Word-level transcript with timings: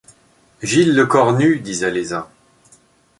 Gilles 0.63 0.93
Lecornu! 0.95 1.59
disaient 1.59 1.91
les 1.91 2.11
uns. 2.11 2.27